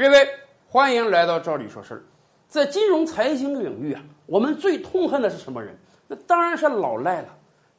[0.00, 0.26] 各位，
[0.66, 2.02] 欢迎来到赵理说事儿。
[2.48, 5.78] 在金融财经领域啊，我们最痛恨的是什么人？
[6.08, 7.28] 那当然是老赖了。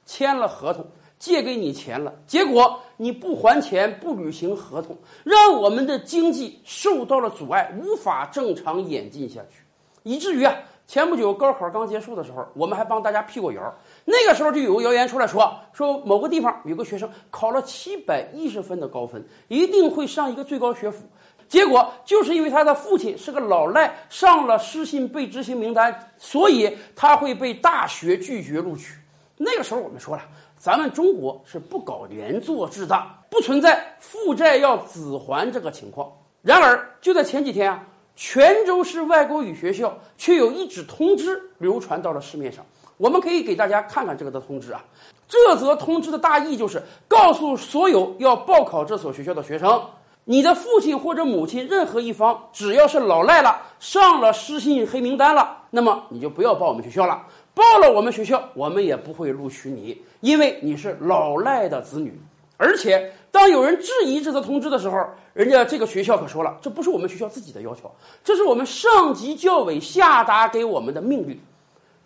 [0.05, 0.85] 签了合同，
[1.17, 9.63] 借给你钱了，结果你不还钱，不履行合同，让我们的经济受到了阻碍，无法正常演进下去，
[10.03, 13.75] 以至于啊，前不久高考刚结束的时候，我们还帮大家辟过谣。
[14.05, 21.03] 那个时候就有个谣言出来说，说某个地方有个学生考了七百一十分的高分，一定会上一个最高学府。
[21.51, 28.93] 结果就是因为他的父亲是个老赖，上了失信被执行名单，所以他会被大学拒绝录取。
[29.35, 30.23] 那个时候我们说了，
[30.57, 36.09] 咱们中国是不搞连坐制的，不存在负债要子还这个情况。
[36.41, 37.83] 然而就在前几天啊，
[38.15, 42.65] 泉州市外国语学校却有一纸通知流传到了市面上。
[42.95, 44.81] 我们可以给大家看看这个的通知啊。
[45.27, 49.83] 这则通知的大意就是告诉所有要报考这所学校的学生。
[50.23, 57.25] 你的父亲或者母亲任何一方，只要是老赖了，上了失信黑名单了，那么你就不要报我们学校了。
[57.53, 62.17] 报了我们学校，我们也不会录取你，因为你是老赖的子女。
[62.55, 64.95] 而且，当有人质疑这则通知的时候，
[65.33, 67.91] 人家这个学校可说了，这不是我们学校自己的要求，
[68.23, 71.37] 这是我们上级教委下达给我们的命令。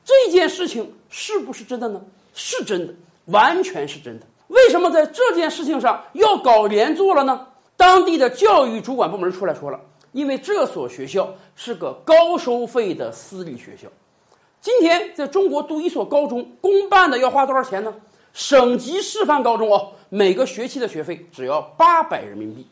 [0.05, 2.01] 这件事情是不是真的呢？
[2.33, 2.93] 是真的，
[3.25, 4.25] 完全是真的。
[4.47, 7.45] 为什么在这件事情上要搞连坐了呢？
[7.77, 9.79] 当地的教育主管部门出来说了，
[10.11, 13.87] 因为这所学校是个高收费的私立学校。
[14.61, 17.93] 今天在中国读一所高中，公办的要花多少钱呢？
[18.33, 22.63] 省级示范高中哦，每个学期的学费只要八百人民币；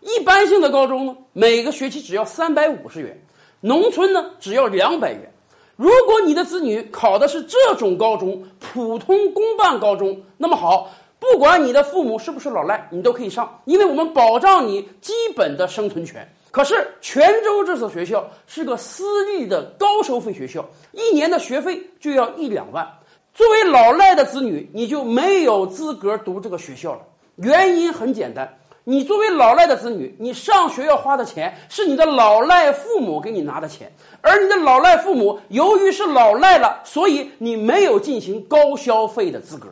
[0.00, 3.14] 一般性的高中呢，每个学期只要三百五十元；
[3.60, 5.30] 农村呢，只要两百元。
[5.76, 10.90] 如果你的子女考的是这种高中，普通公办高中，那么好。
[11.20, 16.26] 不管你的父母是不是老赖，你都可以上，因为我们保障你基本的生存权。
[16.50, 22.84] 可是泉州这所学校是个私立的高收费学校，一年的学费就要一两万。
[23.32, 27.00] 作为老赖的子女，你就没有资格读这个学校了。
[27.36, 39.68] 原因很简单，你作为老赖的子女，你上学要花的钱是你的老赖父母给你拿的钱，而你的老赖父母由于是老赖了，所以你没有进行高消费的资格。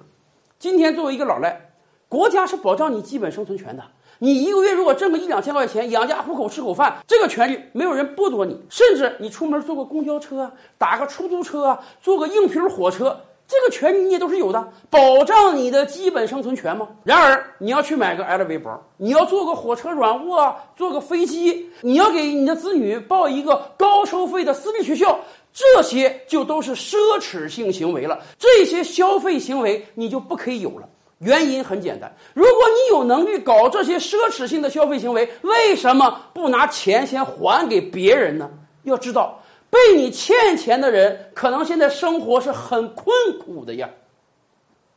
[0.58, 1.70] 今天作为一个老赖，
[2.08, 3.82] 国家是保障你基本生存权的。
[4.18, 8.60] 你一个月如果挣个一两千块钱，养家糊口吃口饭，这个权利没有人剥夺你。
[8.68, 13.16] 甚至你出门坐个公交车啊，打个出租车啊，坐个硬皮火车，
[13.46, 16.88] 这个权利你也都是有的，保障你的基本生存权吗？
[17.04, 25.20] 然而你要去买个 LV 包，你要坐个火车软卧，坐个飞机，你要给你的子女报一个高收费的私立学校。
[25.52, 30.88] 这些就都是奢侈性行为了，这些消费行为你就不可以有了。
[31.18, 38.48] 原因很简单，如果你有能力搞这些奢侈性的消费行为，为什么不拿钱先还给别人呢？
[38.84, 43.90] 要知道，被你欠钱的人可能现在生活是很困苦的呀。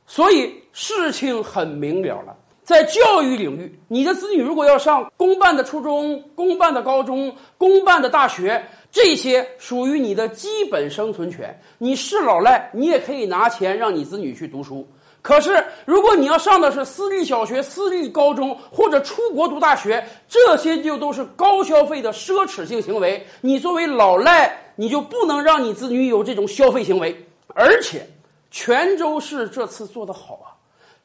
[0.05, 8.63] 所以事情很明了了，在教育领域，你的子女如果要上公办的初中、公办的高中、公办的大学。
[8.93, 11.57] 这些属于你的基本生存权。
[11.77, 14.85] 你是老赖，你也可以拿钱让你子女去读书。
[15.21, 23.25] 可是，如果你要上的是私立小学、私立高中或者出国读大学，这些就都是高消费的奢侈性行为。
[23.39, 27.15] 你作为老赖，你就不能让你子女有这种消费行为。
[27.55, 28.05] 而且，
[28.49, 30.50] 泉州市这次做得好啊，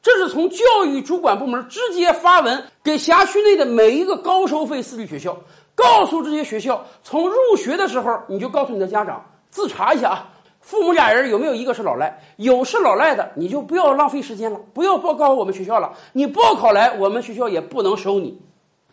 [0.07, 5.37] 这是从教育主管部门直接发文给辖区内的每一个高收费私立学校。
[5.75, 10.29] 告诉这些学校，从入学的时候你就告诉你的家长自查一下啊，
[10.61, 12.17] 父母俩人有没有一个是老赖？
[12.37, 15.91] 有是老赖的，你就不要浪费时间了，不要报考我们学校了。
[16.13, 18.39] 你报考来，我们学校也不能收你。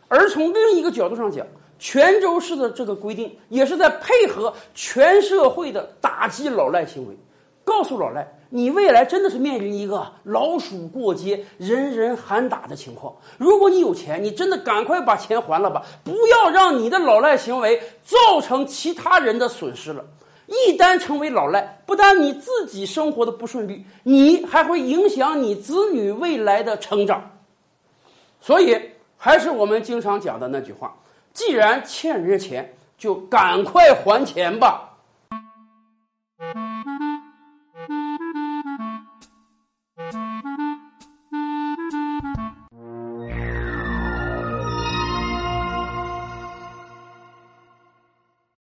[0.09, 1.47] 而从另一个角度上讲，
[1.79, 7.17] 泉州市的这个规定也是在配合全社会的打击老赖行为，
[7.65, 8.27] 告诉老赖。
[8.51, 13.13] 你未来真的是面临一个老鼠过街、人人喊打的情况。
[13.37, 20.05] 如果你有钱，你真的赶快把钱还了吧，不要让你的老赖行为造成其他人的损失了。
[20.47, 27.29] 一旦成为老赖，不但你自己生活的不顺利，你还会影响你子女未来的成长。
[28.41, 28.79] 所以，
[29.17, 30.95] 还是我们经常讲的那句话：
[31.33, 34.94] 既然欠人家钱，就赶快还钱吧。